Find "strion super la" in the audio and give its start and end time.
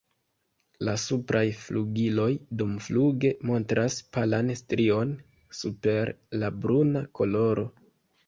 4.61-6.51